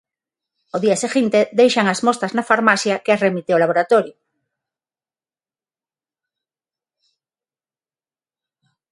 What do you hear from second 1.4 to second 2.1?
deixan as